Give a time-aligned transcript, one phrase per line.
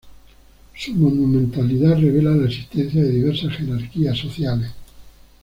[0.75, 4.71] Su monumentalidad revela la existencia de diversas jerarquías sociales.